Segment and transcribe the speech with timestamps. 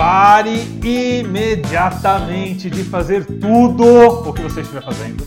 [0.00, 3.84] Pare imediatamente de fazer tudo
[4.26, 5.26] o que você estiver fazendo,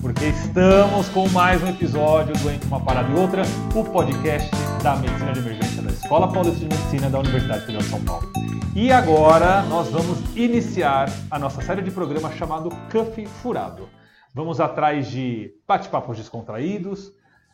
[0.00, 3.42] porque estamos com mais um episódio do Entre uma Parada e Outra,
[3.74, 4.50] o podcast
[4.82, 8.32] da Medicina de Emergência da Escola Paulista de Medicina da Universidade Federal de São Paulo.
[8.74, 13.86] E agora nós vamos iniciar a nossa série de programa chamado Cuff Furado.
[14.32, 17.12] Vamos atrás de bate-papos descontraídos.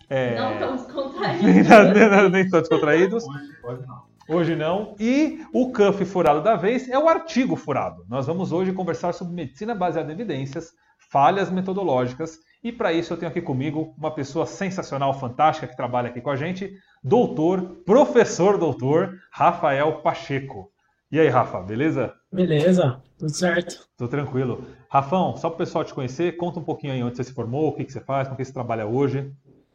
[0.09, 0.39] É...
[0.39, 1.43] Não tão descontraídos.
[2.31, 3.25] nem tão descontraídos.
[3.65, 4.12] Hoje não.
[4.29, 4.95] Hoje não.
[4.99, 8.05] E o cuff furado da vez é o artigo furado.
[8.09, 10.73] Nós vamos hoje conversar sobre medicina baseada em evidências,
[11.11, 12.39] falhas metodológicas.
[12.63, 16.31] E para isso eu tenho aqui comigo uma pessoa sensacional, fantástica, que trabalha aqui com
[16.31, 16.73] a gente,
[17.03, 20.71] doutor, professor doutor, Rafael Pacheco.
[21.11, 22.15] E aí, Rafa, beleza?
[22.33, 23.87] Beleza, tudo certo.
[23.99, 24.65] Tô tranquilo.
[24.89, 27.69] Rafão, só para o pessoal te conhecer, conta um pouquinho aí onde você se formou,
[27.69, 29.31] o que, que você faz, com o que você trabalha hoje.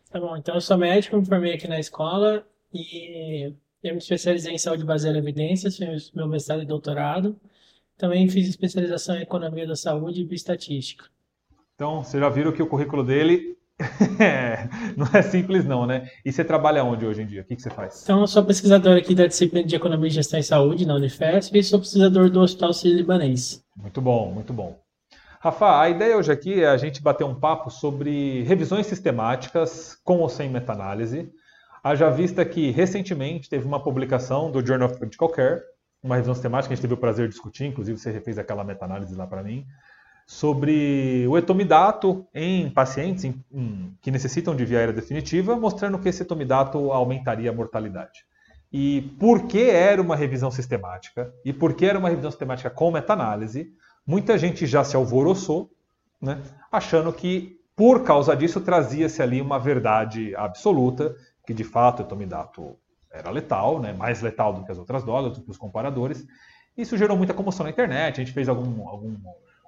[0.09, 4.53] Tá bom, então eu sou médico, me formei aqui na escola e eu me especializei
[4.53, 7.39] em saúde baseada em evidências, fiz meu mestrado e doutorado.
[7.97, 11.05] Também fiz especialização em economia da saúde e bioestatística.
[11.75, 13.57] Então, vocês já viram que o currículo dele
[14.19, 16.09] é, não é simples não, né?
[16.25, 17.41] E você trabalha onde hoje em dia?
[17.41, 18.01] O que, que você faz?
[18.03, 21.57] Então, eu sou pesquisador aqui da disciplina de Economia e Gestão em Saúde na Unifesp
[21.57, 23.63] e sou pesquisador do Hospital Sírio-Libanês.
[23.75, 24.79] Muito bom, muito bom.
[25.39, 30.17] Rafa, a ideia hoje aqui é a gente bater um papo sobre revisões sistemáticas com
[30.17, 31.31] ou sem meta-análise.
[31.83, 35.61] Haja vista que recentemente teve uma publicação do Journal of Critical Care,
[36.01, 38.63] uma revisão sistemática que a gente teve o prazer de discutir, inclusive você fez aquela
[38.63, 39.65] meta-análise lá para mim,
[40.25, 46.09] sobre o etomidato em pacientes em, em, que necessitam de via aérea definitiva, mostrando que
[46.09, 48.25] esse etomidato aumentaria a mortalidade.
[48.71, 51.33] E por que era uma revisão sistemática?
[51.45, 53.71] E por que era uma revisão sistemática com meta-análise?
[54.05, 55.71] Muita gente já se alvoroçou,
[56.21, 61.15] né, achando que por causa disso trazia-se ali uma verdade absoluta,
[61.47, 62.77] que de fato o etomidato
[63.09, 66.27] era letal, né, mais letal do que as outras drogas, do que os comparadores.
[66.77, 69.15] Isso gerou muita comoção na internet, a gente fez algum, algum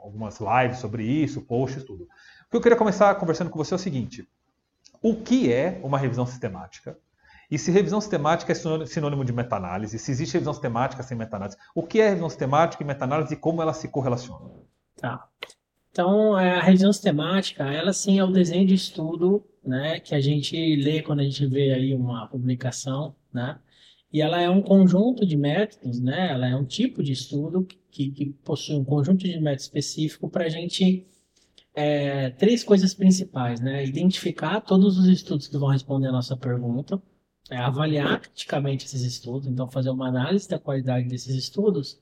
[0.01, 2.03] algumas lives sobre isso, posts, tudo.
[2.03, 4.27] O que eu queria começar conversando com você é o seguinte:
[5.01, 6.97] o que é uma revisão sistemática?
[7.49, 11.81] E se revisão sistemática é sinônimo de meta-análise, se existe revisão sistemática sem meta-análise, o
[11.81, 14.63] que é revisão sistemática e meta-análise e como elas se correlacionam?
[14.95, 15.27] Tá.
[15.91, 20.75] Então, a revisão sistemática, ela sim é o desenho de estudo, né, que a gente
[20.75, 23.59] lê quando a gente vê aí uma publicação, né,
[24.11, 26.31] e ela é um conjunto de métodos, né?
[26.31, 30.45] Ela é um tipo de estudo que, que possui um conjunto de métodos específico para
[30.45, 31.05] a gente
[31.75, 33.85] é, três coisas principais, né?
[33.85, 37.01] Identificar todos os estudos que vão responder a nossa pergunta,
[37.51, 42.01] é, avaliar criticamente esses estudos, então fazer uma análise da qualidade desses estudos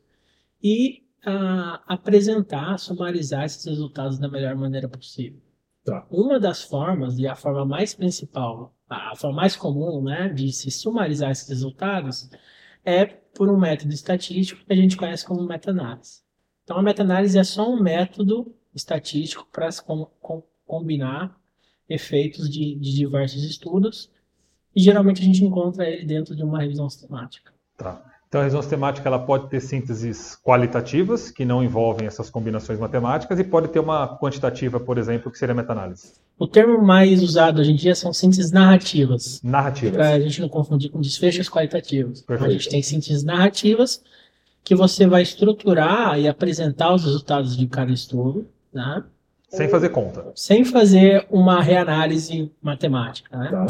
[0.63, 5.41] e a, apresentar, sumarizar esses resultados da melhor maneira possível.
[5.87, 6.05] Tá.
[6.11, 10.71] Uma das formas, e a forma mais principal a forma mais comum né, de se
[10.71, 12.29] sumarizar esses resultados
[12.85, 16.21] é por um método estatístico que a gente conhece como meta-análise.
[16.63, 21.37] Então, a meta-análise é só um método estatístico para com, com, combinar
[21.87, 24.11] efeitos de, de, diversos estudos
[24.75, 27.53] e geralmente a gente encontra ele dentro de uma revisão sistemática.
[27.77, 28.03] Tá.
[28.27, 33.39] Então, a revisão sistemática ela pode ter sínteses qualitativas, que não envolvem essas combinações matemáticas,
[33.39, 36.13] e pode ter uma quantitativa, por exemplo, que seria meta-análise.
[36.37, 39.41] O termo mais usado hoje em dia são sínteses narrativas.
[39.41, 39.95] Narrativas.
[39.95, 42.21] Para a gente não confundir com desfechos qualitativos.
[42.21, 42.49] Perfeito.
[42.49, 44.03] A gente tem sínteses narrativas
[44.63, 49.03] que você vai estruturar e apresentar os resultados de cada estudo, né?
[49.49, 50.25] Sem fazer conta.
[50.35, 53.49] Sem fazer uma reanálise matemática, né?
[53.49, 53.67] Tá.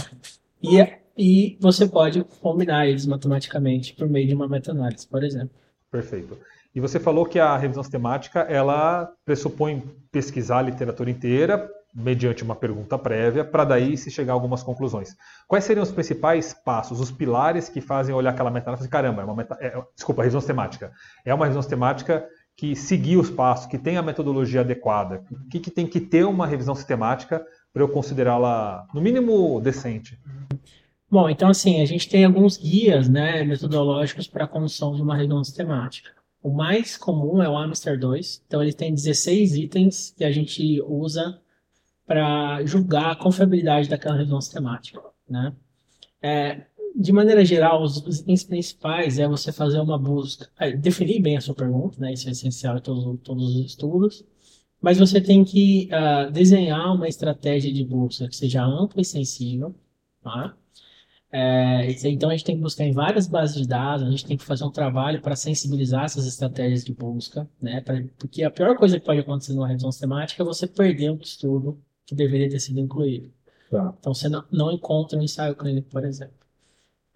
[0.62, 0.82] E
[1.18, 5.56] e você pode combinar eles matematicamente por meio de uma meta-análise, por exemplo.
[5.92, 6.38] Perfeito.
[6.76, 12.56] E você falou que a revisão sistemática ela pressupõe pesquisar a literatura inteira mediante uma
[12.56, 15.16] pergunta prévia para daí se chegar a algumas conclusões.
[15.48, 18.88] Quais seriam os principais passos, os pilares que fazem olhar aquela meta-análise?
[18.88, 20.92] Caramba, é uma meta, é, desculpa, revisão sistemática.
[21.26, 25.24] É uma revisão sistemática que seguir os passos, que tem a metodologia adequada.
[25.32, 30.20] O que, que tem que ter uma revisão sistemática para eu considerá-la, no mínimo, decente?
[31.10, 35.16] Bom, então assim, a gente tem alguns guias né, metodológicos para a construção de uma
[35.16, 36.12] revisão sistemática.
[36.44, 40.82] O mais comum é o Amster 2, então ele tem 16 itens que a gente
[40.82, 41.42] usa
[42.06, 45.02] para julgar a confiabilidade daquela revisão sistemática.
[45.30, 45.54] Né?
[46.22, 46.66] É,
[46.96, 51.38] de maneira geral, os, os, itens principais é você fazer uma busca, é, definir bem
[51.38, 52.14] a sua pergunta, né?
[52.14, 54.26] isso é essencial em todos, todos os estudos,
[54.82, 59.76] mas você tem que uh, desenhar uma estratégia de busca que seja ampla e sensível,
[60.22, 60.56] tá?
[61.30, 64.38] É, então a gente tem que buscar em várias bases de dados, a gente tem
[64.38, 67.82] que fazer um trabalho para sensibilizar essas estratégias de busca, né?
[67.82, 71.18] Pra, porque a pior coisa que pode acontecer numa revisão sistemática é você perder um
[71.18, 73.30] estudo que deveria ter sido incluído.
[73.70, 73.94] Tá.
[74.00, 76.38] Então você não, não encontra um ensaio clínico, por exemplo.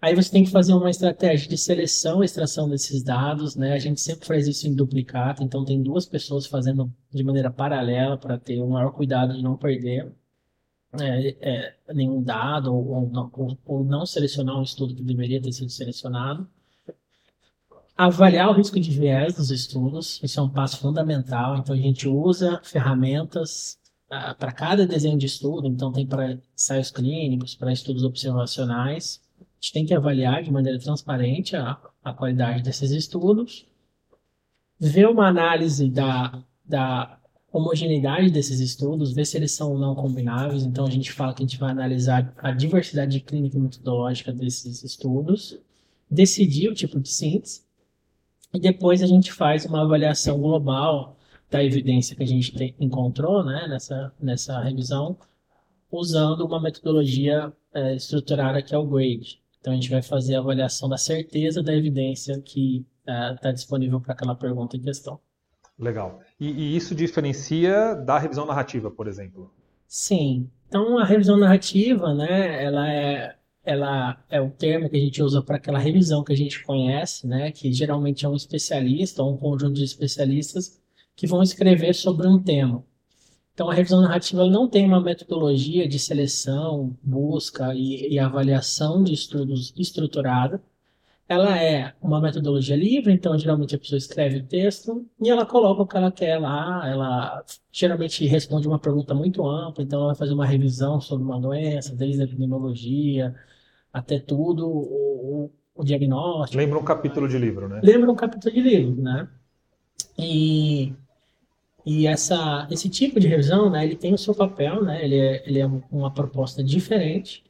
[0.02, 3.72] Aí você tem que fazer uma estratégia de seleção e extração desses dados, né?
[3.72, 8.18] A gente sempre faz isso em duplicata, então tem duas pessoas fazendo de maneira paralela
[8.18, 10.12] para ter o maior cuidado de não perder
[11.00, 15.52] é, é, nenhum dado ou, ou, não, ou, não selecionar um estudo que deveria ter
[15.52, 16.46] sido selecionado.
[17.96, 21.56] Avaliar o risco de viés dos estudos, isso é um passo fundamental.
[21.56, 23.78] Então a gente usa ferramentas
[24.10, 29.20] uh, para cada desenho de estudo, então tem para ensaios clínicos, para estudos observacionais
[29.62, 33.64] a gente tem que avaliar de maneira transparente a, a qualidade desses estudos,
[34.76, 37.16] ver uma análise da, da
[37.52, 40.64] homogeneidade desses estudos, ver se eles são não combináveis.
[40.64, 44.82] Então, a gente fala que a gente vai analisar a diversidade clínica e metodológica desses
[44.82, 45.58] estudos,
[46.10, 47.62] decidir o tipo de síntese,
[48.54, 51.16] e depois a gente faz uma avaliação global
[51.50, 55.18] da evidência que a gente encontrou né, nessa, nessa revisão,
[55.90, 59.40] usando uma metodologia é, estruturada que é o GRADE.
[59.60, 64.00] Então a gente vai fazer a avaliação da certeza da evidência que está é, disponível
[64.00, 65.20] para aquela pergunta em questão.
[65.82, 66.20] Legal.
[66.38, 69.52] E, e, isso diferencia da revisão narrativa, por exemplo?
[69.86, 70.48] Sim.
[70.68, 75.40] Então a revisão narrativa, né, ela é ela é o termo que a gente usa
[75.40, 79.36] para aquela revisão que a gente conhece, né, que geralmente é um especialista ou um
[79.36, 80.80] conjunto de especialistas
[81.14, 82.84] que vão escrever sobre um tema.
[83.54, 89.12] Então, a revisão narrativa não tem uma metodologia de seleção, busca e, e avaliação de
[89.12, 90.62] estudos estruturada.
[91.32, 95.82] Ela é uma metodologia livre, então geralmente a pessoa escreve o texto e ela coloca
[95.82, 96.82] o que ela quer lá.
[96.86, 101.40] Ela geralmente responde uma pergunta muito ampla, então ela vai fazer uma revisão sobre uma
[101.40, 103.34] doença, desde a epidemiologia
[103.90, 106.60] até tudo, o, o diagnóstico.
[106.60, 107.80] Lembra um capítulo de livro, né?
[107.82, 109.28] Lembra um capítulo de livro, né?
[110.18, 110.92] E
[111.84, 115.42] e essa, esse tipo de revisão, né, ele tem o seu papel, né, ele é,
[115.48, 117.42] ele é uma proposta diferente,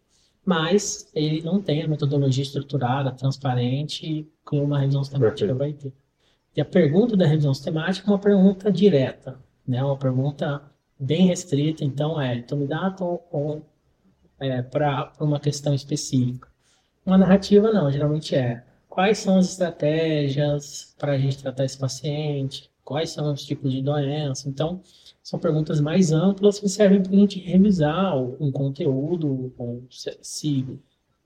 [0.44, 5.92] mas ele não tem a metodologia estruturada, transparente, que uma revisão sistemática vai ter.
[6.56, 10.62] E a pergunta da revisão sistemática é uma pergunta direta, né, uma pergunta
[10.98, 13.64] bem restrita, então é, então me dá ou
[14.38, 16.48] é, para uma questão específica.
[17.06, 22.70] Uma narrativa não, geralmente é quais são as estratégias para a gente tratar esse paciente,
[22.84, 24.48] quais são os tipos de doença.
[24.48, 24.82] Então,
[25.22, 30.66] são perguntas mais amplas que servem para a gente revisar um conteúdo, ou se,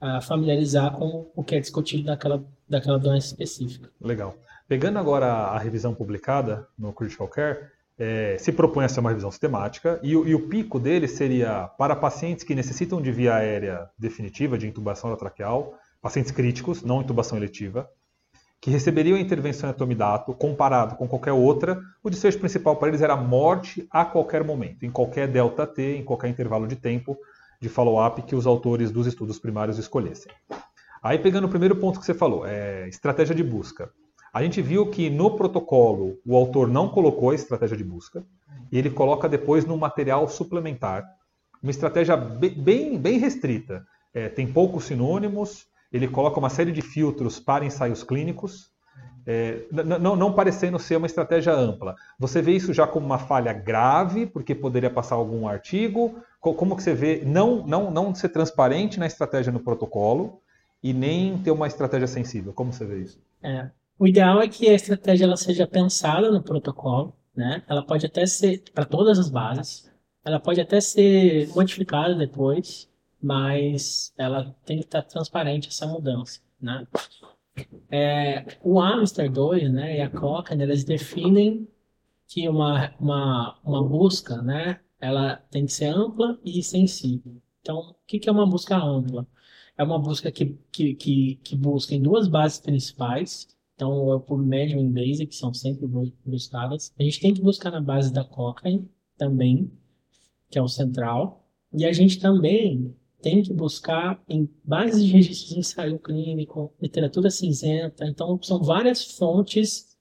[0.00, 3.90] uh, familiarizar com o que é discutido daquela, daquela doença específica.
[4.00, 4.36] Legal.
[4.68, 7.58] Pegando agora a revisão publicada no Critical Care,
[7.98, 11.96] é, se propõe a ser uma revisão sistemática e, e, o pico dele seria para
[11.96, 17.88] pacientes que necessitam de via aérea definitiva, de intubação traqueal, pacientes críticos, não intubação eletiva,
[18.66, 23.00] que receberiam a intervenção em atomidato, comparado com qualquer outra, o desfecho principal para eles
[23.00, 27.16] era morte a qualquer momento, em qualquer delta T, em qualquer intervalo de tempo
[27.60, 30.32] de follow-up que os autores dos estudos primários escolhessem.
[31.00, 33.88] Aí pegando o primeiro ponto que você falou, é estratégia de busca.
[34.34, 38.26] A gente viu que no protocolo o autor não colocou a estratégia de busca,
[38.72, 41.04] e ele coloca depois no material suplementar
[41.62, 43.86] uma estratégia bem, bem restrita.
[44.12, 48.70] É, tem poucos sinônimos, ele coloca uma série de filtros para ensaios clínicos,
[49.26, 51.96] é, não, não, parecendo ser uma estratégia ampla.
[52.16, 56.22] Você vê isso já como uma falha grave, porque poderia passar algum artigo?
[56.40, 60.40] Como que você vê não, não, não ser transparente na estratégia no protocolo
[60.80, 62.52] e nem ter uma estratégia sensível?
[62.52, 63.18] Como você vê isso?
[63.42, 63.68] É.
[63.98, 67.64] O ideal é que a estratégia ela seja pensada no protocolo, né?
[67.66, 69.90] Ela pode até ser para todas as bases,
[70.24, 72.88] ela pode até ser modificada depois,
[73.22, 76.86] mas ela tem que estar transparente essa mudança, né?
[77.90, 81.66] É, o Amster 2 né, e a Cochrane, eles definem
[82.26, 87.40] que uma, uma, uma busca, né, ela tem que ser ampla e sensível.
[87.60, 89.26] Então, o que, que é uma busca ampla?
[89.78, 94.74] É uma busca que, que, que, que busca em duas bases principais, então o PubMed
[94.74, 95.86] e o que são sempre
[96.24, 96.92] buscadas.
[96.98, 99.70] A gente tem que buscar na base da Cochrane também,
[100.50, 102.94] que é o central, e a gente também
[103.26, 108.06] tem que buscar em bases de registros de ensaio clínico, literatura cinzenta.
[108.06, 109.96] Então, são várias fontes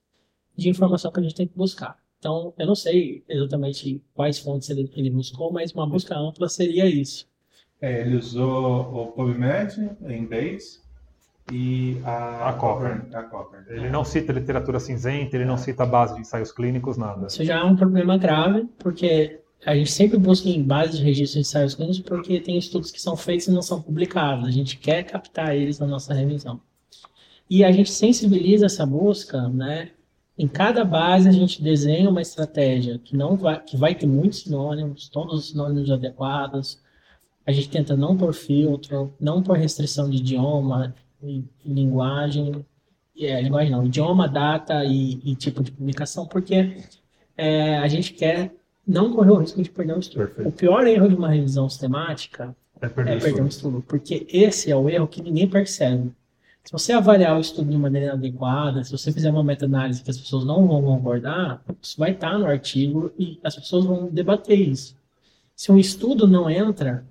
[0.56, 1.98] de informação que a gente tem que buscar.
[2.20, 6.86] Então, eu não sei exatamente quais fontes ele, ele buscou, mas uma busca ampla seria
[6.86, 7.26] isso.
[7.80, 10.78] É, ele usou o PubMed, Embase
[11.52, 13.12] e a, a Cochrane.
[13.12, 13.66] A Cochrane.
[13.70, 17.26] Ele não cita literatura cinzenta, ele não cita base de ensaios clínicos, nada.
[17.26, 21.40] Isso já é um problema grave, porque a gente sempre busca em bases de registro
[21.40, 24.46] de ensaios clínicos porque tem estudos que são feitos e não são publicados.
[24.46, 26.60] A gente quer captar eles na nossa revisão.
[27.48, 29.90] E a gente sensibiliza essa busca, né?
[30.38, 34.40] Em cada base a gente desenha uma estratégia que não vai, que vai ter muitos
[34.40, 36.80] sinônimos, todos os sinônimos adequados.
[37.46, 42.64] A gente tenta não por filtro, não por restrição de idioma, e, e linguagem,
[43.18, 46.76] é, linguagem não, idioma, data e, e tipo de publicação, porque
[47.36, 48.54] é, a gente quer
[48.86, 50.26] não correr o risco de perder um estudo.
[50.26, 50.48] Perfeito.
[50.48, 53.82] O pior erro de uma revisão sistemática É perder é perder um estudo.
[53.86, 56.12] porque esse é o erro que ninguém percebe.
[56.64, 60.18] Se você avaliar o estudo de maneira adequada, se você fizer uma meta-análise que as
[60.18, 64.96] pessoas não vão concordar, isso vai estar no artigo e as pessoas vão debater isso.
[65.54, 67.04] Se um estudo não entra,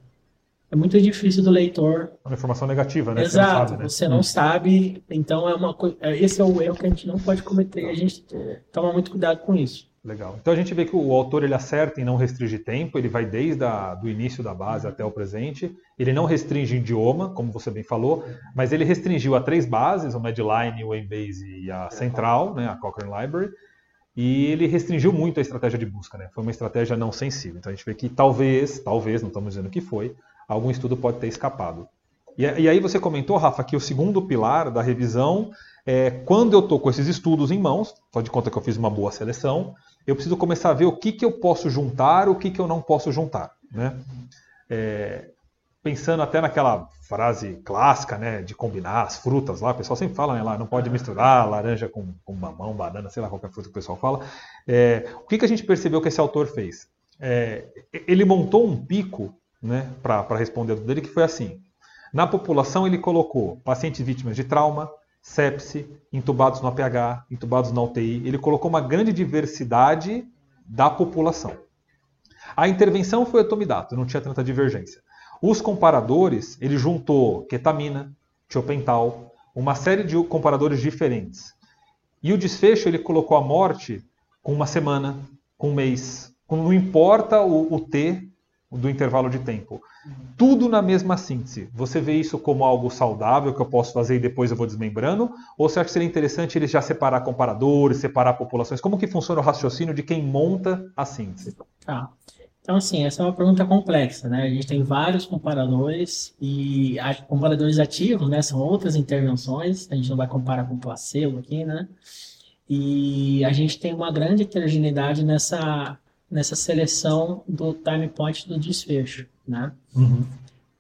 [0.70, 2.12] é muito difícil do leitor.
[2.26, 3.24] É uma informação negativa, né?
[3.24, 3.90] Você não Exato, sabe, né?
[3.90, 5.04] você não sabe.
[5.10, 5.96] Então é uma coisa.
[6.02, 7.86] Esse é o erro que a gente não pode cometer.
[7.90, 8.26] A gente
[8.74, 9.88] toma muito cuidado com isso.
[10.06, 10.38] Legal.
[10.40, 13.26] Então a gente vê que o autor ele acerta em não restringir tempo, ele vai
[13.26, 13.66] desde
[14.00, 15.76] do início da base até o presente.
[15.98, 20.20] Ele não restringe idioma, como você bem falou, mas ele restringiu a três bases, o
[20.20, 23.52] Medline, o Embase e a Central, né, a Cochrane Library.
[24.16, 26.30] E ele restringiu muito a estratégia de busca, né?
[26.32, 27.58] Foi uma estratégia não sensível.
[27.58, 30.16] Então a gente vê que talvez, talvez, não estamos dizendo que foi,
[30.48, 31.88] algum estudo pode ter escapado.
[32.38, 35.50] E, e aí você comentou, Rafa, que o segundo pilar da revisão
[35.86, 38.76] é quando eu estou com esses estudos em mãos, só de conta que eu fiz
[38.76, 39.76] uma boa seleção,
[40.06, 42.68] eu preciso começar a ver o que, que eu posso juntar, o que, que eu
[42.68, 43.52] não posso juntar.
[43.72, 43.96] Né?
[44.70, 45.30] É,
[45.84, 50.34] pensando até naquela frase clássica né, de combinar as frutas lá, o pessoal sempre fala,
[50.34, 53.72] né, lá, não pode misturar laranja com, com mamão, banana, sei lá qualquer fruta que
[53.72, 54.26] o pessoal fala.
[54.68, 56.88] É, o que, que a gente percebeu que esse autor fez?
[57.20, 57.66] É,
[58.08, 61.62] ele montou um pico né, para responder a dele que foi assim.
[62.12, 64.90] Na população ele colocou pacientes vítimas de trauma,
[65.26, 68.22] sepse, intubados no APH, intubados na UTI.
[68.28, 70.24] Ele colocou uma grande diversidade
[70.64, 71.58] da população.
[72.56, 75.02] A intervenção foi etomidato, não tinha tanta divergência.
[75.42, 78.16] Os comparadores, ele juntou ketamina,
[78.48, 81.56] tiopental, uma série de comparadores diferentes.
[82.22, 84.06] E o desfecho, ele colocou a morte
[84.44, 85.18] com uma semana,
[85.58, 88.30] com um mês, não importa o, o T
[88.76, 89.82] do intervalo de tempo.
[90.38, 91.70] Tudo na mesma síntese.
[91.74, 95.32] Você vê isso como algo saudável que eu posso fazer e depois eu vou desmembrando?
[95.58, 98.82] Ou você acha que seria interessante eles já separar comparadores, separar populações?
[98.82, 101.56] Como que funciona o raciocínio de quem monta a síntese?
[101.86, 102.10] Tá.
[102.62, 104.44] Então, assim, essa é uma pergunta complexa, né?
[104.44, 108.42] A gente tem vários comparadores e comparadores ativos, né?
[108.42, 111.88] São outras intervenções, a gente não vai comparar com placebo aqui, né?
[112.68, 115.96] E a gente tem uma grande heterogeneidade nessa,
[116.30, 119.72] nessa seleção do time point do desfecho, né?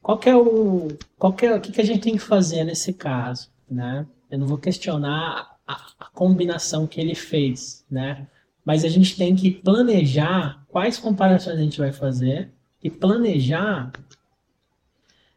[0.01, 2.63] Qual que é o, qual que é, o que que a gente tem que fazer
[2.63, 4.05] nesse caso, né?
[4.29, 8.27] Eu não vou questionar a, a combinação que ele fez, né?
[8.63, 12.49] Mas a gente tem que planejar quais comparações a gente vai fazer
[12.83, 13.91] e planejar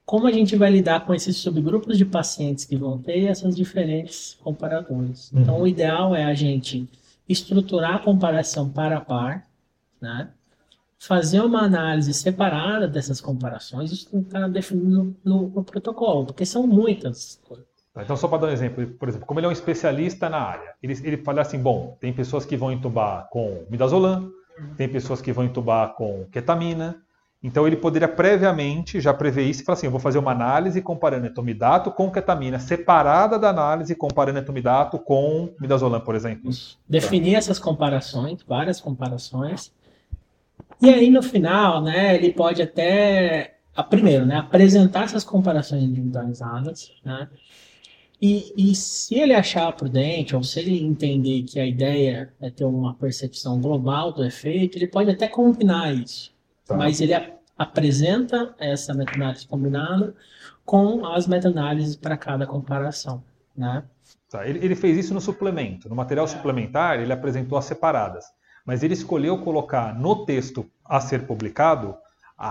[0.04, 4.38] como a gente vai lidar com esses subgrupos de pacientes que vão ter essas diferentes
[4.42, 5.30] comparadores.
[5.30, 5.42] Uhum.
[5.42, 6.88] Então, o ideal é a gente
[7.28, 9.46] estruturar a comparação par a par,
[10.00, 10.30] né?
[10.98, 16.44] fazer uma análise separada dessas comparações, isso tem que estar definido no, no- protocolo, porque
[16.44, 17.40] são muitas.
[17.94, 20.38] Tá, Então, só para dar um exemplo, por exemplo, como ele é um especialista na
[20.38, 24.30] área, ele, ele fala assim: bom, tem pessoas que vão entubar com midazolam,
[24.76, 26.96] tem pessoas que vão entubar com ketamina.
[27.40, 30.82] Então, ele poderia previamente já prever isso e falar assim: eu vou fazer uma análise
[30.82, 36.50] comparando etomidato com ketamina, separada da análise comparando etomidato com midazolam, por exemplo.
[36.88, 39.72] Definir essas comparações, várias comparações.
[40.80, 46.92] E aí, no final, né, ele pode até, a- primeiro, né, apresentar essas comparações individualizadas,
[47.04, 47.28] né?
[48.20, 52.64] E, e se ele achar prudente, ou se ele entender que a ideia é ter
[52.64, 56.32] uma percepção global do efeito, ele pode até combinar isso.
[56.66, 56.76] Tá.
[56.76, 60.14] Mas ele a- apresenta essa meta-análise combinada
[60.64, 63.22] com as meta-análises para cada comparação,
[63.56, 63.84] né?
[64.28, 65.88] Tá, Ele, ele fez isso no suplemento.
[65.88, 68.24] No material suplementar, ele apresentou as separadas.
[68.68, 71.94] Mas ele escolheu colocar no texto a ser publicado
[72.36, 72.48] a,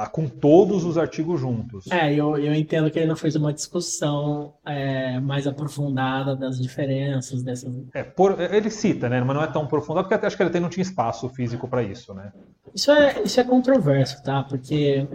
[0.00, 1.84] a- a- com todos os artigos juntos.
[1.92, 7.42] É, eu, eu entendo que ele não fez uma discussão é, mais aprofundada das diferenças
[7.42, 7.70] dessas.
[7.92, 9.20] É, por- ele cita, né?
[9.22, 11.68] Mas não é tão aprofundado, porque até acho que ele até não tinha espaço físico
[11.68, 12.32] para isso, né?
[12.74, 14.42] Isso é, isso é controverso, tá?
[14.44, 15.06] Porque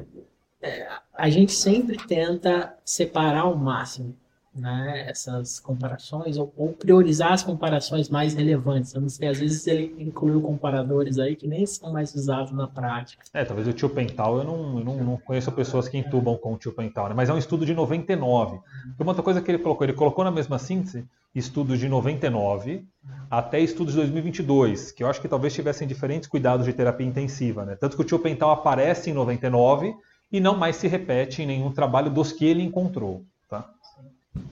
[0.62, 4.16] é, a gente sempre tenta separar ao máximo,
[4.56, 8.94] né, essas comparações ou, ou priorizar as comparações mais relevantes.
[8.94, 12.68] Eu não sei, às vezes ele incluiu comparadores aí que nem são mais usados na
[12.68, 13.24] prática.
[13.34, 16.54] É, talvez o tio Pental, eu não, eu não, não conheço pessoas que entubam com
[16.54, 17.16] o tio Pental, né?
[17.16, 18.60] Mas é um estudo de 99.
[18.98, 22.88] Foi uma outra coisa que ele colocou, ele colocou na mesma síntese estudos de 99
[23.30, 27.66] até estudos de 2022, que eu acho que talvez tivessem diferentes cuidados de terapia intensiva,
[27.66, 27.76] né?
[27.76, 29.96] Tanto que o tio Pental aparece em 99
[30.32, 33.24] e não mais se repete em nenhum trabalho dos que ele encontrou?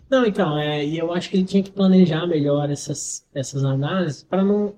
[0.10, 4.24] Não, então, é, e eu acho que ele tinha que planejar melhor essas, essas análises
[4.24, 4.76] para não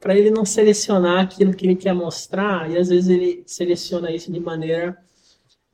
[0.00, 4.30] para ele não selecionar aquilo que ele quer mostrar e às vezes ele seleciona isso
[4.32, 4.96] de maneira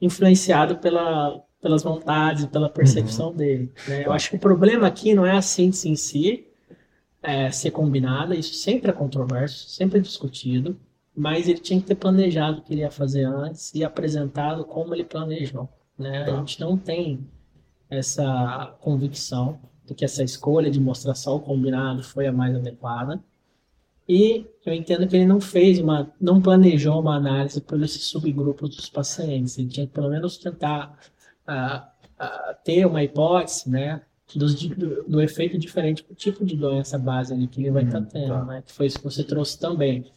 [0.00, 3.36] influenciado pela, pelas vontades, pela percepção Uhum.
[3.36, 3.72] dele.
[3.88, 4.04] né?
[4.06, 6.46] Eu acho que o problema aqui não é a síntese em si
[7.22, 10.78] é, ser combinada, isso sempre é controverso, sempre é discutido,
[11.16, 14.94] mas ele tinha que ter planejado o que ele ia fazer antes e apresentado como
[14.94, 15.68] ele planejou.
[15.98, 16.22] Né?
[16.22, 16.36] A Tá.
[16.38, 17.26] gente não tem
[17.96, 23.22] essa convicção de que essa escolha de mostrar só o combinado foi a mais adequada.
[24.08, 28.76] E eu entendo que ele não fez uma, não planejou uma análise por esses subgrupos
[28.76, 29.58] dos pacientes.
[29.58, 30.98] Ele tinha que pelo menos tentar
[31.46, 34.02] ah, ah, ter uma hipótese, né,
[34.34, 37.98] dos, do, do efeito diferente do tipo de doença base ali que ele vai estar
[37.98, 38.44] Uhum, tendo, tá.
[38.44, 40.10] né, que foi isso que você trouxe também.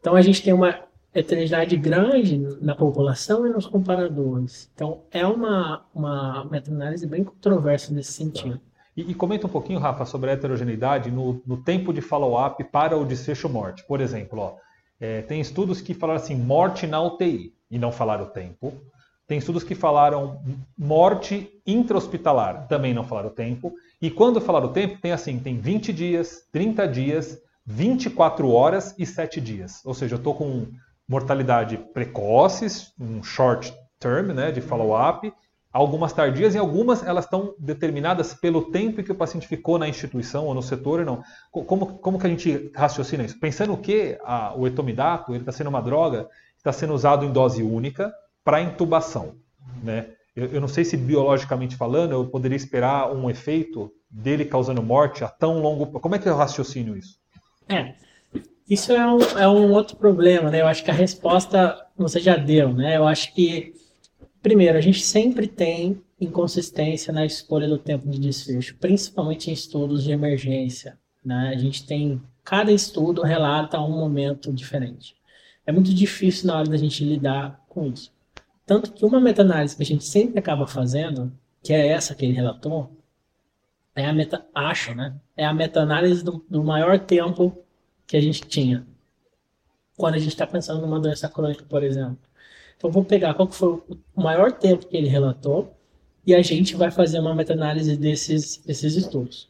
[0.00, 4.70] Então a gente tem uma heterogeneidade grande na população e nos comparadores.
[4.74, 8.60] Então é uma, uma meta-análise bem controversa nesse sentido.
[8.96, 12.96] E, e comenta um pouquinho, Rafa, sobre a heterogeneidade no, no tempo de follow-up para
[12.96, 13.84] o desfecho morte.
[13.86, 14.56] Por exemplo, ó,
[15.00, 18.74] é, tem estudos que falaram assim, morte na UTI, e não falaram o tempo.
[19.26, 20.42] Tem estudos que falaram
[20.76, 23.72] morte intra-hospitalar, também não falaram o tempo.
[24.02, 29.06] E quando falaram o tempo, tem assim, tem 20 dias, 30 dias, 24 horas e
[29.06, 29.80] 7 dias.
[29.84, 30.66] Ou seja, eu estou com
[31.10, 35.32] mortalidade precoces, um short term, né, de follow-up,
[35.72, 40.46] algumas tardias e algumas elas estão determinadas pelo tempo que o paciente ficou na instituição
[40.46, 41.22] ou no setor ou não.
[41.50, 43.38] Co- Como, como que a gente raciocina isso?
[43.40, 47.60] Pensando que a- o etomidato está sendo uma droga que está sendo usado em dose
[47.62, 48.12] única
[48.44, 49.34] para intubação,
[49.82, 50.06] né?
[50.36, 55.24] Eu, eu não sei se biologicamente falando eu poderia esperar um efeito dele causando morte
[55.24, 55.86] a tão longo.
[56.00, 57.16] Como é que eu raciocino isso?
[57.68, 57.94] É,
[58.70, 60.60] isso é um, é um outro problema, né?
[60.60, 62.96] Eu acho que a resposta você já deu, né?
[62.96, 63.74] Eu acho que,
[64.40, 70.04] primeiro, a gente sempre tem inconsistência na escolha do tempo de desfecho, principalmente em estudos
[70.04, 71.50] de emergência, né?
[71.52, 75.16] A gente tem, cada estudo relata um momento diferente.
[75.66, 78.12] É muito difícil na hora da gente lidar com isso.
[78.64, 82.34] Tanto que uma meta-análise que a gente sempre acaba fazendo, que é essa que ele
[82.34, 82.88] relatou,
[83.96, 85.12] é a meta, acho, né?
[85.36, 87.64] É a meta-análise do, do maior tempo
[88.10, 88.84] que a gente tinha.
[89.96, 92.18] Quando a gente está pensando numa doença crônica, por exemplo.
[92.76, 93.80] Então, vou pegar qual foi
[94.16, 95.72] o maior tempo que ele relatou
[96.26, 99.48] e a gente vai fazer uma meta-análise desses, desses estudos.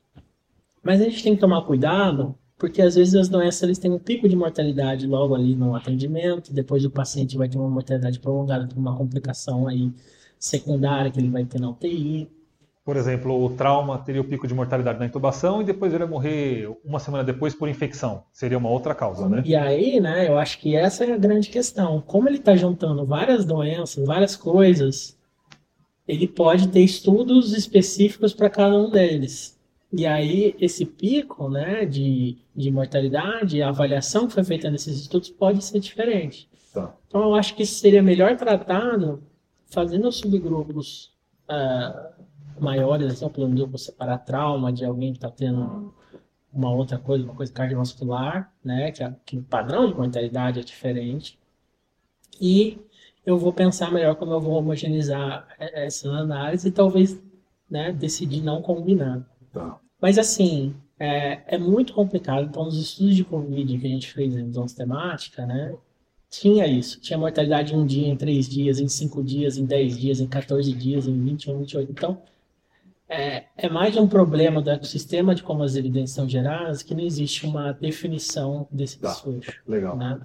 [0.82, 3.98] Mas a gente tem que tomar cuidado, porque às vezes as doenças eles têm um
[3.98, 8.66] pico de mortalidade logo ali no atendimento, depois o paciente vai ter uma mortalidade prolongada
[8.66, 9.90] por uma complicação aí
[10.38, 12.30] secundária que ele vai ter na UTI.
[12.90, 16.08] Por exemplo, o trauma teria o pico de mortalidade na intubação e depois ele ia
[16.08, 18.24] morrer uma semana depois por infecção.
[18.32, 19.44] Seria uma outra causa, né?
[19.46, 22.02] E aí, né, eu acho que essa é a grande questão.
[22.04, 25.16] Como ele está juntando várias doenças, várias coisas,
[26.08, 29.56] ele pode ter estudos específicos para cada um deles.
[29.92, 35.30] E aí, esse pico, né, de, de mortalidade, a avaliação que foi feita nesses estudos
[35.30, 36.48] pode ser diferente.
[36.74, 36.92] Tá.
[37.06, 39.22] Então, eu acho que seria melhor tratado
[39.70, 41.12] fazendo os subgrupos
[41.48, 42.14] ah,
[42.60, 45.94] maiores, assim, por exemplo, separar trauma de alguém que está tendo
[46.52, 50.62] uma outra coisa, uma coisa cardiovascular, né, que, a- que o padrão de mortalidade é
[50.62, 51.38] diferente.
[52.40, 52.78] E
[53.24, 57.20] eu vou pensar melhor como eu vou homogeneizar eh, essa análise e talvez,
[57.70, 59.24] né, decidir não combinar.
[59.52, 59.78] Tá.
[60.00, 62.46] Mas assim, é, é muito complicado.
[62.46, 65.76] Então, nos estudos de Covid que a gente fez em visão sistemática, né,
[66.30, 67.00] tinha isso.
[67.00, 70.26] Tinha mortalidade em um dia, em três dias, em cinco dias, em 10 dias, em
[70.28, 71.90] 14 dias, em 21, 28.
[71.92, 72.22] Então,
[73.10, 77.02] é, é mais um problema do ecossistema de como as evidências são geradas que não
[77.02, 79.10] existe uma definição desse Tá.
[79.10, 79.96] desfecho, Legal.
[79.96, 80.20] né?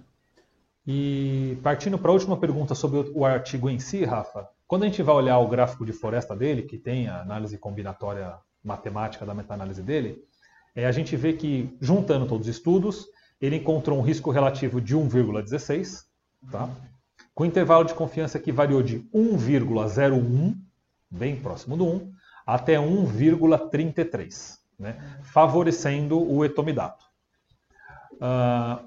[0.86, 5.02] E partindo para a última pergunta sobre o, artigo em si, Rafa, quando a gente
[5.02, 9.82] vai olhar o gráfico de floresta dele, que tem a análise combinatória matemática da meta-análise
[9.82, 10.24] dele,
[10.76, 13.08] é, a gente vê que, juntando todos os estudos,
[13.42, 16.04] ele encontrou um risco relativo de 1,16,
[16.52, 16.70] tá?
[17.34, 20.56] com intervalo de confiança que variou de 1,01,
[21.10, 22.15] bem próximo do 1,
[22.46, 25.20] até 1,33, né?
[25.24, 27.06] favorecendo o etomidato.
[28.22, 28.84] Ah,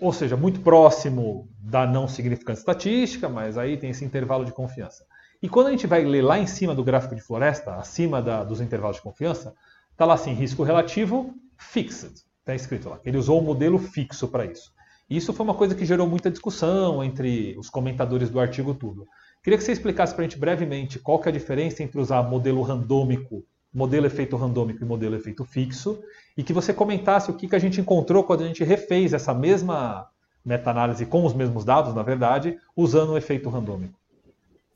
[0.00, 5.04] ou seja, muito próximo da não significância estatística, mas aí tem esse intervalo de confiança.
[5.42, 8.44] E quando a gente vai ler lá em cima do gráfico de floresta, acima da-
[8.44, 9.54] dos intervalos de confiança,
[9.90, 12.14] está lá assim, risco relativo fixed.
[12.40, 13.00] Está escrito lá.
[13.04, 14.72] Ele usou o modelo fixo para isso.
[15.10, 19.06] Isso foi uma coisa que gerou muita discussão entre os comentadores do artigo tudo.
[19.42, 22.22] Queria que você explicasse para a gente brevemente qual que é a diferença entre usar
[22.22, 26.02] modelo randômico, modelo efeito randômico e modelo efeito fixo,
[26.36, 29.34] e que você comentasse o que, que a gente encontrou quando a gente refez essa
[29.34, 30.08] mesma
[30.44, 33.98] meta-análise com os mesmos dados, na verdade, usando o efeito randômico.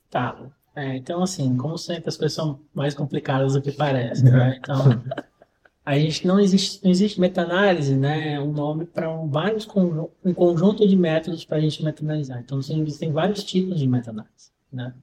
[0.09, 0.37] Tá.
[0.75, 4.57] É, então, assim, como sempre, as coisas são mais complicadas do que parecem, né?
[4.59, 4.77] Então,
[5.83, 8.33] a gente não existe, não existe meta-análise, né?
[8.33, 9.67] É um nome para um, vários
[10.23, 12.39] um conjunto de métodos para a gente meta-analisar.
[12.41, 14.93] Então, existem vários tipos de meta-análise, né?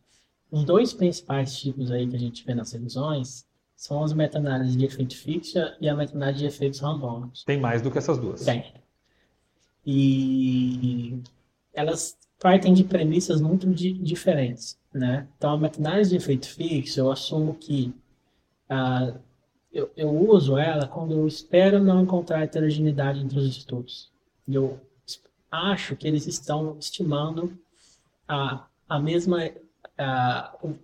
[0.50, 3.44] os dois principais tipos aí que a gente vê nas revisões
[3.76, 7.42] são as meta-análises de efeito fixo e a meta-análise de efeitos randômicos.
[7.44, 8.44] Tem mais do que essas duas.
[8.44, 8.72] Tem.
[9.84, 11.20] E
[11.72, 15.26] elas partem de premissas muito di diferentes, né?
[15.36, 17.92] Então, a meta-análise de efeito fixo, eu assumo que
[18.68, 19.12] ah,
[19.72, 24.12] eu, eu uso ela quando eu espero não encontrar heterogeneidade entre os estudos.
[24.46, 24.80] Eu
[25.50, 27.58] acho que eles estão estimando
[28.28, 29.50] a, a mesma,
[29.98, 30.74] a, o,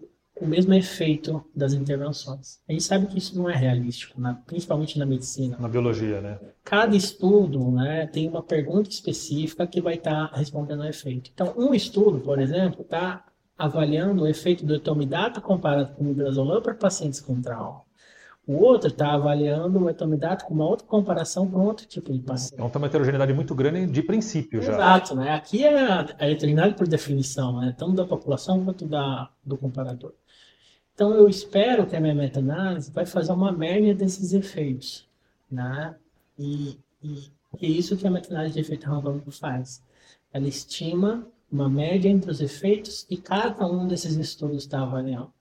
[0.40, 2.60] o mesmo efeito das intervenções.
[2.68, 4.38] A gente sabe que isso não é realístico, né?
[4.46, 5.56] principalmente na medicina.
[5.58, 6.38] Na biologia, né?
[6.64, 11.30] Cada estudo né, tem uma pergunta específica que vai estar tá respondendo ao efeito.
[11.32, 13.24] Então, um estudo, por exemplo, está
[13.58, 17.82] avaliando o efeito do etomidato comparado com o midazolam para pacientes com trauma.
[18.46, 22.54] O outro está avaliando o etomidato com uma outra comparação com outro tipo de paciente.
[22.54, 24.72] Então tem uma heterogeneidade muito grande de princípio já.
[24.72, 25.34] Exato, né?
[25.34, 27.74] Aqui é a heterogeneidade por definição, né?
[27.78, 30.14] tanto da população quanto da, do comparador.
[30.94, 35.08] Então eu espero que a minha meta-análise vai fazer uma média desses efeitos,
[35.50, 35.94] né?
[36.38, 39.82] E, e, e é isso que a meta-análise de efeito randômico faz.
[40.32, 45.32] Ela estima uma média entre os efeitos e cada um desses estudos está avaliando.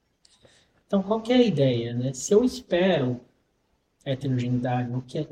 [0.89, 1.93] Então, qual que é a ideia?
[1.93, 2.13] Né?
[2.13, 3.21] Se eu espero
[4.03, 5.27] heterogeneidade, o que é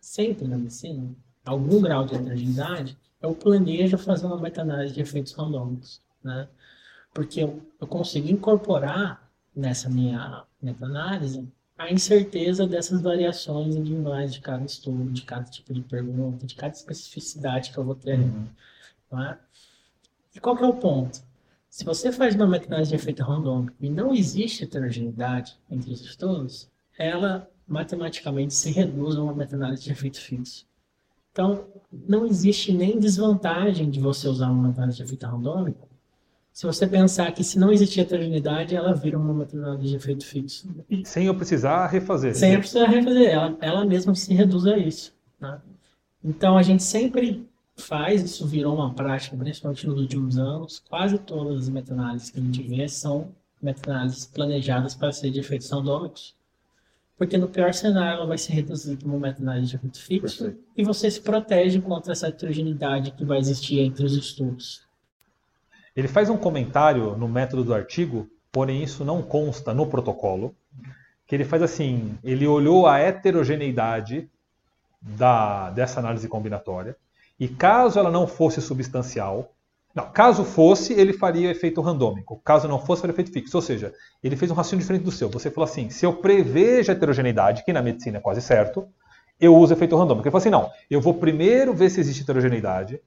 [0.00, 1.10] sempre na medicina,
[1.44, 6.00] algum grau de heterogeneidade, eu planejo fazer uma meta-análise de efeitos randômicos.
[6.22, 6.46] Né?
[7.12, 11.44] Porque eu, eu consigo incorporar nessa minha meta-análise
[11.76, 16.72] a incerteza dessas variações individuais de cada estudo, de cada tipo de pergunta, de cada
[16.72, 18.16] especificidade que eu vou ter.
[18.16, 18.46] Uhum.
[19.18, 19.36] É?
[20.36, 21.20] E qual que é o ponto?
[21.70, 26.68] Se você faz uma meta-análise de efeito randômico e não existe heterogeneidade entre os estudos,
[26.98, 30.66] ela matematicamente se reduz a uma meta-análise de efeito fixo.
[31.32, 35.88] Então, não existe nem desvantagem de você usar uma meta-análise de efeito randômico
[36.52, 40.68] se você pensar que se não existir heterogeneidade, ela vira uma meta-análise de efeito fixo.
[41.04, 42.34] Sem eu precisar refazer.
[42.34, 43.30] Sem eu precisar refazer.
[43.30, 45.14] Ela, ela mesma se reduz a isso.
[45.40, 45.58] Né?
[46.22, 47.48] Então, a gente sempre
[47.80, 52.42] faz, isso virou uma prática, principalmente nos últimos anos, quase todas as meta-análises que a
[52.42, 53.28] gente vê são
[53.60, 56.34] meta-análises planejadas para ser de efeitos randômicos,
[57.18, 60.64] porque no pior cenário ela vai se reduzir para uma meta-análise de efeito fixo Perfeito.
[60.76, 64.86] e você se protege contra essa heterogeneidade que vai existir entre os estudos.
[65.94, 70.54] Ele faz um comentário no método do artigo, porém isso não consta no protocolo,
[71.26, 74.28] que ele faz assim, ele olhou a heterogeneidade
[75.00, 76.96] da, dessa análise combinatória,
[77.40, 79.50] e caso ela não fosse substancial,
[79.94, 82.40] não, caso fosse, ele faria efeito randômico.
[82.44, 83.56] Caso não fosse, faria efeito fixo.
[83.56, 85.28] Ou seja, ele fez um raciocínio diferente do seu.
[85.30, 88.86] Você falou assim: se eu prevejo a heterogeneidade, que na medicina é quase certo,
[89.40, 90.28] eu uso efeito randômico.
[90.28, 93.00] Ele falou assim: não, eu vou primeiro ver se existe heterogeneidade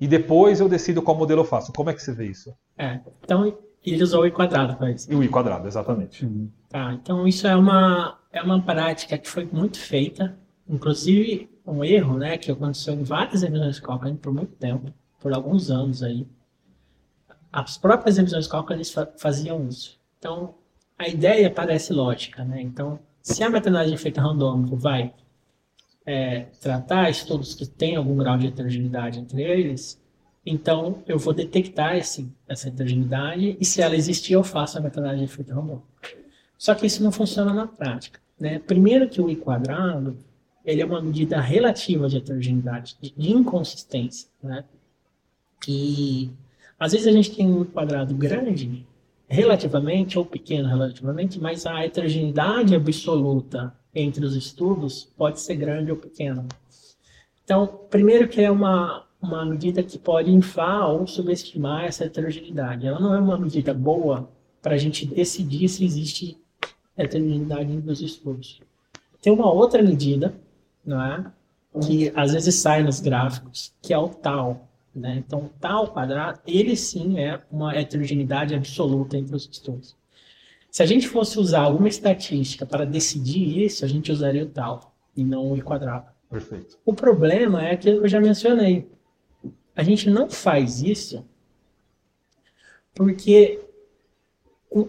[0.00, 1.72] e depois eu decido qual modelo eu faço.
[1.72, 2.54] Como é que você vê isso?
[2.78, 5.12] É, então ele usou o I quadrado para isso.
[5.12, 6.26] E o I quadrado, exatamente.
[6.70, 12.18] Tá, então isso é uma, é uma prática que foi muito feita, inclusive um erro,
[12.18, 16.26] né, que aconteceu em várias revisões Cochrane por muito tempo, por alguns anos aí.
[17.52, 18.82] As próprias revisões Cochrane
[19.16, 20.00] faziam isso.
[20.18, 20.54] Então,
[20.98, 22.60] a ideia parece lógica, né?
[22.60, 25.12] Então, se a meta-análise feita randômico vai
[26.04, 30.00] é, tratar estudos que têm algum grau de heterogeneidade entre eles,
[30.44, 35.28] então eu vou detectar esse, essa heterogeneidade e se ela existir, eu faço a meta-análise
[35.28, 35.86] feita randômico.
[36.58, 38.20] Só que isso não funciona na prática.
[38.38, 38.58] Né?
[38.58, 40.16] Primeiro que o I quadrado
[40.64, 44.64] ele é uma medida relativa de heterogeneidade, de, inconsistência, né?
[45.66, 46.30] E
[46.78, 48.86] às vezes a gente tem um quadrado grande,
[49.28, 55.96] relativamente, ou pequeno relativamente, mas a heterogeneidade absoluta entre os estudos pode ser grande ou
[55.96, 56.46] pequena.
[57.44, 62.86] Então, primeiro que é uma, uma medida que pode inflar ou subestimar essa heterogeneidade.
[62.86, 64.28] Ela não é uma medida boa
[64.60, 66.38] para a gente decidir se existe
[66.96, 68.60] heterogeneidade entre os estudos.
[69.20, 70.34] Tem uma outra medida
[70.84, 71.32] não é?
[71.80, 74.68] Que às vezes sai nos gráficos, que é o tal.
[74.94, 75.22] Né?
[75.26, 79.96] Então, tal quadrado, ele sim é uma heterogeneidade absoluta entre os estudos.
[80.70, 84.94] Se a gente fosse usar alguma estatística para decidir isso, a gente usaria o tal
[85.16, 86.06] e não o i quadrado.
[86.30, 86.78] Perfeito.
[86.84, 88.90] O problema é aquilo que eu já mencionei.
[89.76, 91.24] A gente não faz isso
[92.94, 93.60] porque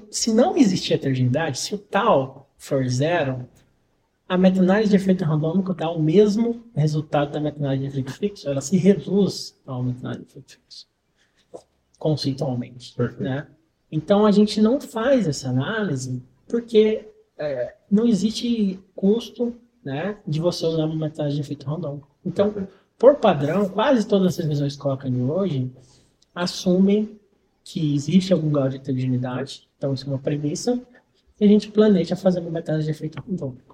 [0.09, 3.47] se não existir heterogeneidade, se o tal for zero,
[4.27, 8.61] a meta-análise de efeito randômico dá o mesmo resultado da meta-análise de efeito fixo, ela
[8.61, 10.87] se reduz ao meta-análise de efeito fixo,
[11.99, 12.95] conceitualmente.
[13.19, 13.47] Né?
[13.91, 17.07] Então, a gente não faz essa análise porque
[17.37, 22.09] é, não existe custo né, de você usar uma meta-análise de efeito randômico.
[22.25, 25.71] Então, por padrão, quase todas as revisões Cochrane hoje
[26.33, 27.19] assumem
[27.63, 30.81] que existe algum grau de heterogeneidade, então isso é uma premissa,
[31.39, 33.72] e a gente planeja fazer uma metade de efeito randômico.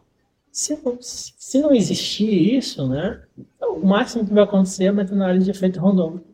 [0.51, 3.21] Se não, se não existir isso, né,
[3.61, 6.27] o máximo que vai acontecer é uma meta-análise de efeito randômico.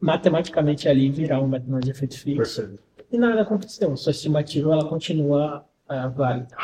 [0.00, 2.62] Matematicamente ali virar uma meta-análise de efeito fixo.
[2.62, 2.82] Perfeito.
[3.12, 3.96] E nada aconteceu.
[3.96, 6.56] Sua estimativa ela continua uh, válida.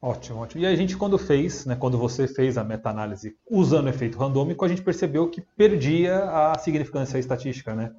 [0.00, 0.62] Ótimo, ótimo.
[0.62, 4.68] E a gente, quando fez, né, quando você fez a meta-análise usando efeito randômico, a
[4.68, 7.92] gente percebeu que perdia a significância estatística, né?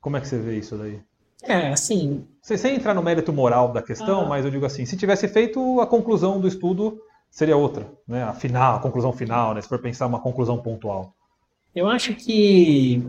[0.00, 1.02] Como é que você vê isso daí?
[1.42, 2.26] É, assim.
[2.42, 4.28] Sem entrar no mérito moral da questão, Ah.
[4.28, 8.22] mas eu digo assim, se tivesse feito a conclusão do estudo seria outra, né?
[8.24, 9.60] A final, a conclusão final, né?
[9.60, 11.14] Se for pensar uma conclusão pontual.
[11.74, 13.06] Eu acho que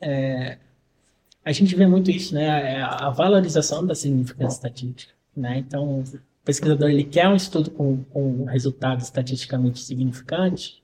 [0.00, 0.58] é,
[1.44, 2.74] a gente vê muito isso, né?
[2.76, 5.58] É A a valorização da significância estatística, né?
[5.58, 6.04] Então, o
[6.44, 10.82] pesquisador ele quer um estudo com, com um resultado estatisticamente significante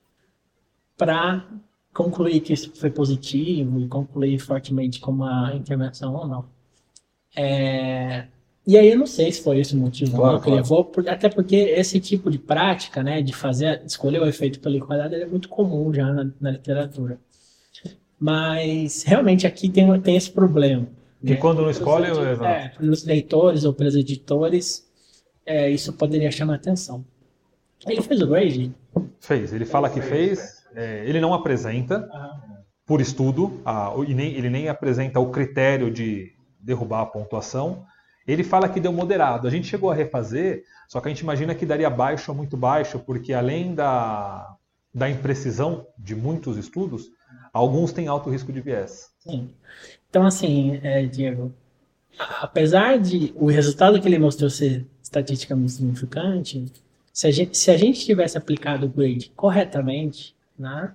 [0.96, 1.46] para
[1.96, 6.44] concluir que isso foi positivo e concluir fortemente com uma intervenção ou não.
[7.34, 8.26] É,
[8.66, 10.62] e aí eu não sei se foi esse o motivo Claro, não que claro.
[10.62, 14.76] levou, por- até porque esse tipo de prática, né, de fazer, escolher o efeito pela
[15.06, 17.18] ele é muito comum já na, na literatura.
[18.18, 20.86] Mas realmente aqui tem, tem esse problema.
[21.22, 21.36] E né?
[21.36, 22.44] quando não escolhe, Pelos edi- exato.
[22.44, 24.86] é, pelos leitores ou pelos editores,
[25.44, 27.04] é, isso poderia chamar atenção.
[27.86, 28.72] Ele fez o grade?
[29.20, 29.52] Fez.
[29.52, 30.55] Ele fala que fez.
[30.76, 32.08] É, ele não apresenta
[32.86, 37.84] por estudo, a- e nem- ele nem apresenta o critério de derrubar a pontuação.
[38.26, 39.48] Ele fala que deu moderado.
[39.48, 42.56] A gente chegou a refazer, só que a gente imagina que daria baixo ou muito
[42.56, 44.54] baixo, porque além da,
[44.94, 47.06] da imprecisão de muitos estudos,
[47.52, 49.08] alguns têm alto risco de viés.
[49.18, 49.50] Sim.
[50.10, 51.52] Então, assim, é, Diego,
[52.40, 56.64] apesar de o resultado que ele mostrou ser estatisticamente significante,
[57.12, 60.92] se a gente, se a gente tivesse aplicado o grade corretamente, né,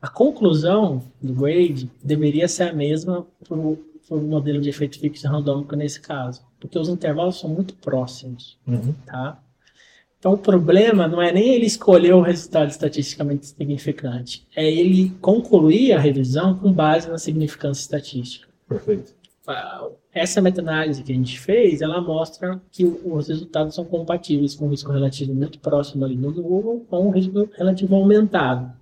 [0.00, 3.78] a conclusão do grade deveria ser a mesma para o
[4.10, 8.58] modelo de efeito fixo randômico nesse caso, porque os intervalos são muito próximos
[9.06, 9.40] tá?
[10.18, 15.92] Então o problema não é nem ele escolher o resultado estatisticamente significante, é ele concluir
[15.92, 18.48] a revisão com base na significância estatística.
[18.68, 19.14] Perfeito.
[20.14, 24.66] Essa meta-análise que a gente fez, ela mostra que o- os resultados são compatíveis com
[24.66, 28.72] um risco relativo muito próximo ali no nulo ou um risco relativo aumentado.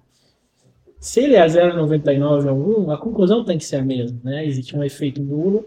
[0.98, 4.44] Se ele é 0,99 ou 1, a conclusão tem que ser a mesma, né?
[4.44, 5.66] Existe um efeito nulo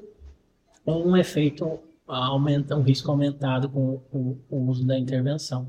[0.86, 5.68] ou um efeito aumenta, um risco aumentado com o, o uso da intervenção.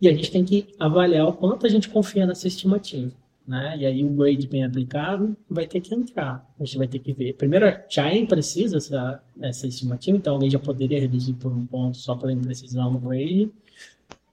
[0.00, 3.12] E a gente tem que avaliar o quanto a gente confia nessa estimativa,
[3.46, 3.76] né?
[3.78, 6.46] E aí o grade bem aplicado vai ter que entrar.
[6.58, 7.34] A gente vai ter que ver.
[7.34, 11.96] Primeiro, já é imprecisa essa, essa estimativa, então alguém já poderia reduzir por um ponto
[11.96, 13.50] só pela imprecisão no grade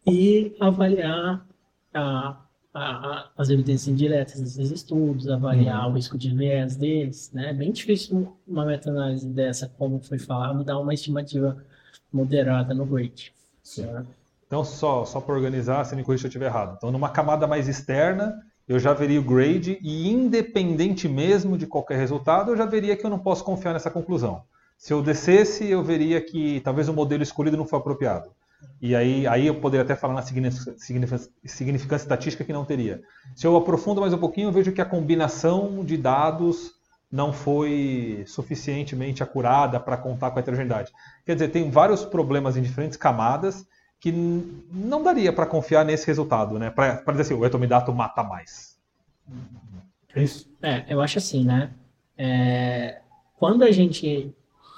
[0.06, 1.46] e avaliar
[1.94, 2.38] a,
[2.74, 7.50] a- a- as evidências indiretas desses estudos, avaliar o risco de viés deles, né?
[7.52, 11.64] É bem difícil uma meta-análise dessa, como foi falado, dar uma estimativa
[12.12, 13.32] moderada no grade.
[13.78, 14.06] né?
[14.48, 16.76] Então, só, só para organizar, se me corrija se eu estiver errado.
[16.78, 21.98] Então, numa camada mais externa, eu já veria o grade e, independente mesmo de qualquer
[21.98, 24.44] resultado, eu já veria que eu não posso confiar nessa conclusão.
[24.78, 28.32] Se eu descesse, eu veria que talvez o modelo escolhido não foi apropriado.
[28.82, 33.02] E aí, aí eu poderia até falar na signific- signific- significância estatística que não teria.
[33.36, 36.74] Se eu aprofundo mais um pouquinho, eu vejo que a combinação de dados
[37.12, 40.92] não foi suficientemente acurada para contar com a heterogeneidade.
[41.26, 43.66] Quer dizer, tem vários problemas em diferentes camadas
[44.04, 44.12] que
[44.70, 46.70] não daria para confiar nesse resultado, né?
[46.70, 48.78] Para dizer assim, o etomidato mata mais.
[50.14, 50.46] Isso.
[50.62, 51.72] É, eu acho assim, né?
[52.18, 53.00] É,
[53.40, 54.30] quando a gente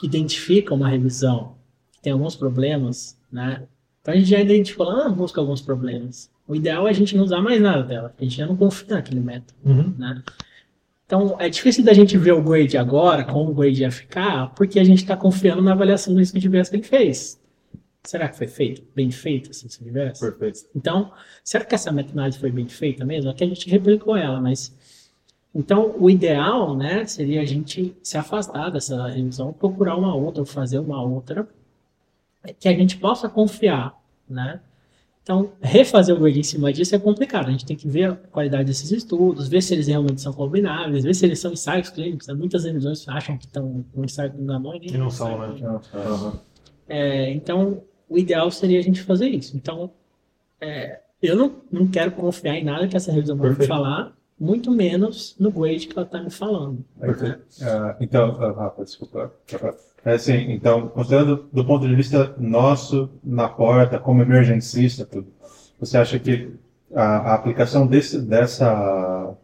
[0.03, 1.55] identifica uma revisão
[1.91, 3.63] que tem alguns problemas, né?
[3.99, 6.29] Então a gente já identificou lá, ah, busca alguns problemas.
[6.47, 8.55] O ideal é a gente não usar mais nada dela, porque a gente já não
[8.55, 9.55] confia naquele método,
[9.97, 10.21] né?
[11.07, 14.79] Então é difícil da gente ver o grade agora, como o grade ia ficar, porque
[14.79, 17.43] a gente está confiando na avaliação do risco de viés que ele fez.
[18.05, 18.83] Será que foi feito?
[18.95, 20.19] Bem feito esse risco de viés?
[20.19, 20.59] Perfeito.
[20.75, 21.11] Então,
[21.43, 23.29] será que essa meta-análise foi bem feita mesmo?
[23.29, 24.73] Aqui a gente replicou ela, mas.
[25.53, 30.45] Então, o ideal, né, seria a gente se afastar dessa revisão, procurar uma outra, ou
[30.45, 31.47] fazer uma outra,
[32.59, 33.97] que a gente possa confiar,
[34.29, 34.59] né?
[35.23, 37.47] Então, refazer o grade em cima disso é complicado.
[37.47, 41.03] A gente tem que ver a qualidade desses estudos, ver se eles realmente são combináveis,
[41.03, 42.27] ver se eles são ensaios clínicos.
[42.27, 42.35] né?
[42.35, 45.09] Muitas revisões acham que estão com ensaio clínico na mão e nem E não um
[45.09, 45.79] são, né?
[46.87, 49.55] É, então, o ideal seria a gente fazer isso.
[49.55, 49.91] Então,
[50.61, 54.71] é, eu não, não quero confiar em nada que essa revisão vai me falar, muito
[54.71, 56.83] menos no grade que ela está me falando.
[56.99, 57.43] Perfeito.
[57.61, 59.33] Ah, então, Rafa, desculpa.
[60.03, 65.27] É assim, então, considerando do ponto de vista nosso na porta, como emergencista, tudo,
[65.79, 66.53] você acha que
[66.93, 69.35] a, a aplicação desse, dessa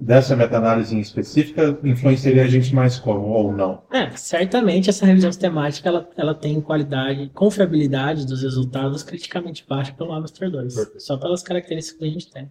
[0.00, 3.82] dessa meta-análise em específica influenciaria a gente mais como, ou não?
[3.90, 10.12] É, certamente essa revisão sistemática ela, ela tem qualidade, confiabilidade dos resultados criticamente baixa pelo
[10.12, 11.00] Amster 2, Perfeito.
[11.00, 12.50] só pelas características que a gente tem.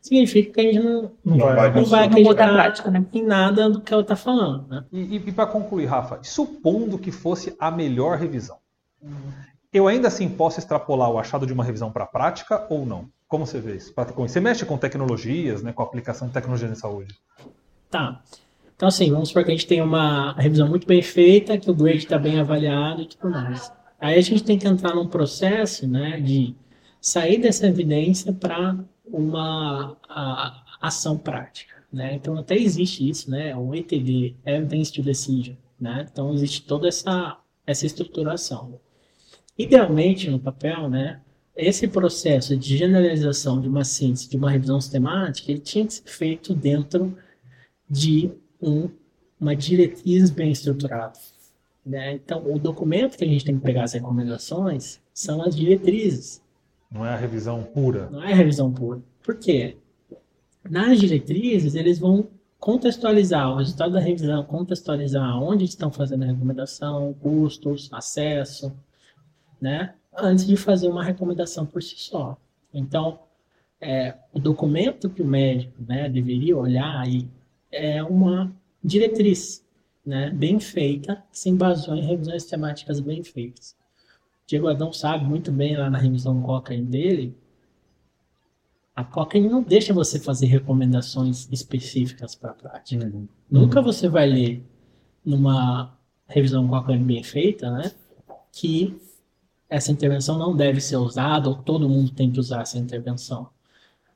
[0.00, 3.04] Significa que a gente não, Não Não vai, não vai acreditar prática, né?
[3.12, 4.84] em nada do que ela está falando, né?
[4.92, 8.56] E, e para concluir, Rafa, supondo que fosse a melhor revisão,
[9.72, 13.08] eu ainda assim posso extrapolar o achado de uma revisão para a prática ou não?
[13.28, 13.92] Como você vê isso?
[13.92, 17.14] Pra- Você mexe com tecnologias, né, com aplicação de tecnologia em saúde?
[17.90, 18.22] Tá.
[18.74, 21.74] Então, assim, vamos supor que a gente tem uma revisão muito bem feita, que o
[21.74, 23.72] grade está bem avaliado e tudo mais.
[23.98, 26.54] Aí a gente tem que entrar num processo, né, de
[27.00, 32.14] sair dessa evidência para uma a- ação prática, né?
[32.14, 36.06] Então, até existe isso, né, o ETD, Evidence to Decision, né?
[36.12, 38.78] Então, existe toda essa, essa estruturação.
[39.56, 41.20] Idealmente, no papel, né,
[41.56, 46.02] esse processo de generalização de uma síntese, de uma revisão sistemática, ele tinha que ser
[46.06, 47.16] feito dentro
[47.88, 48.88] de um-
[49.40, 51.18] uma diretriz bem estruturada.
[51.84, 52.14] né?
[52.14, 56.42] Então, o documento que a gente tem que pegar as recomendações são as diretrizes,
[56.90, 58.10] Não é a revisão pura.
[58.10, 59.00] não é a revisão pura.
[59.22, 59.76] Por quê?
[60.68, 62.26] Nas diretrizes, eles vão
[62.58, 68.72] contextualizar o resultado da revisão, contextualizar onde estão fazendo a recomendação, custos, acesso,
[69.60, 69.94] né?
[70.18, 72.36] Antes de fazer uma recomendação por si só.
[72.72, 73.20] Então,
[73.80, 77.28] é, o documento que o médico né, deveria olhar aí
[77.70, 79.64] é uma diretriz
[80.04, 83.76] né, bem feita, que se em revisões temáticas bem feitas.
[84.46, 87.36] Diego Adão sabe muito bem lá na revisão Cochrane dele,
[88.94, 93.12] a Cochrane não deixa você fazer recomendações específicas para a prática.
[93.50, 94.64] Nunca você vai ler
[95.24, 97.90] numa revisão Cochrane bem feita, né,
[98.52, 98.96] que
[99.68, 103.48] essa intervenção não deve ser usada ou todo mundo tem que usar essa intervenção.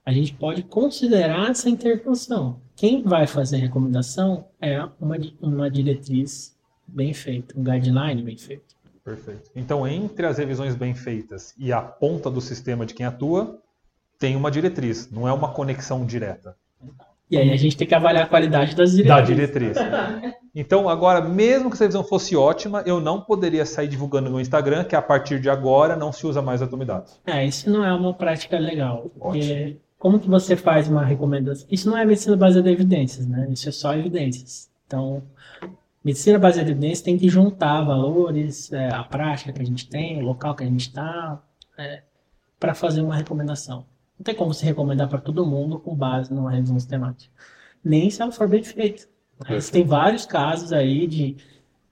[0.05, 2.61] A gente pode considerar essa intervenção.
[2.75, 8.75] Quem vai fazer a recomendação é uma, uma diretriz bem feita, um guideline bem feito.
[9.05, 9.51] Perfeito.
[9.55, 13.59] Então, entre as revisões bem feitas e a ponta do sistema de quem atua,
[14.19, 16.57] tem uma diretriz, não é uma conexão direta.
[17.31, 19.75] E aí a gente tem que avaliar a qualidade das Da diretrizes.
[19.77, 20.35] diretriz.
[20.55, 24.83] Então, agora, mesmo que essa revisão fosse ótima, eu não poderia sair divulgando no Instagram
[24.83, 27.21] que a partir de agora não se usa mais atomidados.
[27.25, 29.11] É, isso não é uma prática legal.
[29.17, 31.69] Porque como que você faz uma recomendação?
[31.71, 33.47] Isso não é medicina baseada em evidências, né?
[33.51, 34.69] Isso é só evidências.
[34.87, 35.23] Então,
[36.05, 40.19] medicina baseada em evidências tem que juntar valores, é, a prática que a gente tem,
[40.21, 41.41] o local que a gente está,
[42.59, 43.85] para fazer uma recomendação.
[44.21, 47.33] Não tem como você recomendar para todo mundo com base numa revisão sistemática.
[47.83, 49.09] Nem se ela for bem feita.
[49.49, 51.39] Mas tem vários casos aí de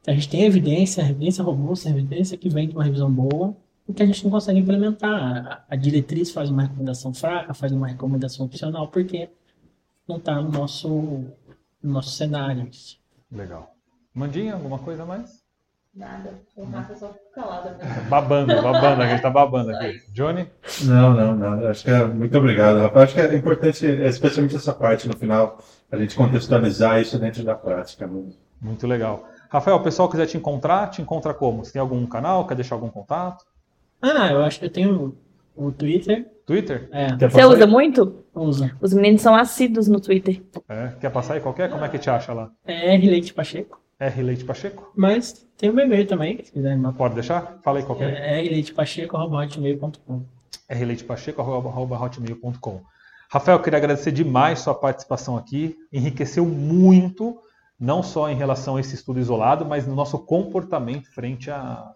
[0.07, 3.57] a gente tem evidência, evidência robusta, evidência que vem de uma revisão boa,
[3.88, 5.14] e que a gente não consegue implementar.
[5.19, 9.31] A, a diretriz faz uma recomendação fraca, faz uma recomendação opcional, porque
[10.07, 12.69] não está no nosso, no nosso cenário.
[13.33, 13.75] Legal.
[14.12, 15.38] Mandinha, alguma coisa a mais?
[15.99, 16.31] Nada.
[16.57, 17.71] O Rafa só fica calado.
[17.71, 17.79] Né?
[18.09, 20.01] Babando, babando, a gente tá babando aqui.
[20.13, 20.47] Johnny?
[20.85, 21.69] Não, não, não.
[21.69, 23.01] Acho que é muito obrigado, Rafa.
[23.03, 25.59] Acho que é importante, especialmente essa parte no final,
[25.91, 28.07] a gente contextualizar isso dentro da prática.
[28.07, 28.23] né?
[28.61, 29.29] Muito legal.
[29.51, 31.65] Rafael, o pessoal quiser te encontrar, te encontra como?
[31.65, 32.47] Você tem algum canal?
[32.47, 33.45] Quer deixar algum contato?
[34.01, 35.17] Ah, eu acho que eu tenho
[35.57, 36.29] o Twitter.
[36.47, 36.89] Twitter?
[36.93, 37.71] É, Você usa aí?
[37.71, 38.25] muito?
[38.35, 38.71] usa.
[38.81, 40.41] Os meninos são assíduos no Twitter.
[40.69, 41.69] É, quer passar aí qualquer?
[41.69, 42.51] Como é que te acha lá?
[42.65, 43.81] É R Leite Pacheco.
[43.99, 44.93] R Leite Pacheco?
[44.97, 46.79] Mas tem o meu e-mail também, se quiser.
[46.97, 47.59] Pode deixar?
[47.63, 48.15] Fala aí qualquer.
[48.15, 50.25] É rleitepacheco.com.
[50.71, 52.85] rleitepacheco.hotmail.com
[53.31, 55.77] Rafael, queria agradecer demais sua participação aqui.
[55.93, 57.39] Enriqueceu muito,
[57.79, 61.93] não só em relação a esse estudo isolado, mas no nosso comportamento frente a,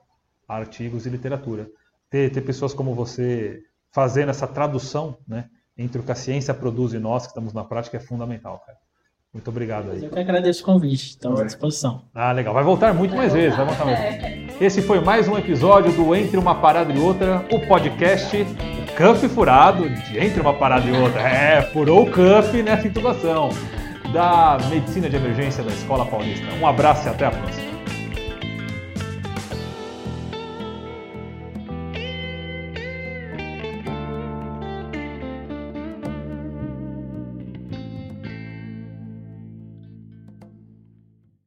[0.47, 1.71] a artigos e literatura.
[2.11, 6.93] Ter, ter pessoas como você fazendo essa tradução né, entre o que a ciência produz
[6.93, 8.77] e nós que estamos na prática é fundamental, cara.
[9.33, 10.05] Muito obrigado aí.
[10.05, 12.03] Eu que agradeço o convite, estamos à disposição.
[12.14, 12.53] Ah, legal.
[12.53, 13.57] Vai voltar muito mais vezes.
[13.57, 14.61] Vai voltar mais vezes.
[14.61, 18.45] Esse foi mais um episódio do Entre uma Parada e Outra, o podcast
[18.95, 21.23] Cuff Furado de Entre uma Parada e Outra.
[21.23, 23.49] É, furou o cuff nessa intubação
[24.12, 26.45] da Medicina de Emergência da Escola Paulista.
[26.61, 27.72] Um abraço e até a próxima.